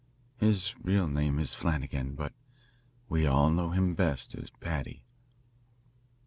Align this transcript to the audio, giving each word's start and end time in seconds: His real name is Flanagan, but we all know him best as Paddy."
His 0.39 0.73
real 0.81 1.07
name 1.07 1.37
is 1.37 1.53
Flanagan, 1.53 2.15
but 2.15 2.33
we 3.07 3.27
all 3.27 3.51
know 3.51 3.69
him 3.69 3.93
best 3.93 4.33
as 4.33 4.49
Paddy." 4.49 5.03